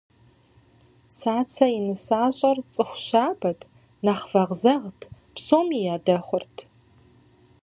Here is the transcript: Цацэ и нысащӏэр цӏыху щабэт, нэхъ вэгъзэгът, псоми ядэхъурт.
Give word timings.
Цацэ 1.17 1.65
и 1.77 1.81
нысащӏэр 1.87 2.57
цӏыху 2.73 2.99
щабэт, 3.05 3.59
нэхъ 4.03 4.25
вэгъзэгът, 4.31 4.99
псоми 5.33 5.79
ядэхъурт. 5.95 6.55